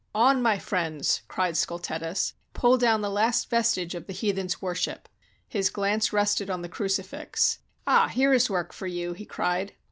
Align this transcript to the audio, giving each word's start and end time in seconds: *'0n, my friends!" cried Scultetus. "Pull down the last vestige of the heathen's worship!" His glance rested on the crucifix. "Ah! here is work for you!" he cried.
*'0n, 0.15 0.41
my 0.41 0.57
friends!" 0.57 1.21
cried 1.27 1.55
Scultetus. 1.55 2.33
"Pull 2.55 2.79
down 2.79 3.01
the 3.01 3.07
last 3.11 3.51
vestige 3.51 3.93
of 3.93 4.07
the 4.07 4.13
heathen's 4.13 4.59
worship!" 4.59 5.07
His 5.47 5.69
glance 5.69 6.11
rested 6.11 6.49
on 6.49 6.63
the 6.63 6.69
crucifix. 6.69 7.59
"Ah! 7.85 8.07
here 8.07 8.33
is 8.33 8.49
work 8.49 8.73
for 8.73 8.87
you!" 8.87 9.13
he 9.13 9.25
cried. 9.27 9.73